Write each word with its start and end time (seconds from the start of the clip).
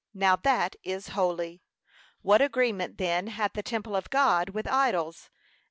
Now 0.15 0.35
that 0.37 0.75
is 0.83 1.09
holy. 1.09 1.61
What 2.23 2.41
agreement 2.41 2.97
then 2.97 3.27
hath 3.27 3.53
the 3.53 3.61
temple 3.61 3.95
of 3.95 4.09
God 4.09 4.49
with 4.49 4.65
idols? 4.67 5.29